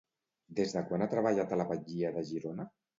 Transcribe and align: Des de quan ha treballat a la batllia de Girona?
Des 0.59 0.73
de 0.77 0.83
quan 0.89 1.05
ha 1.07 1.09
treballat 1.13 1.55
a 1.59 1.63
la 1.63 1.71
batllia 1.75 2.15
de 2.21 2.29
Girona? 2.35 2.73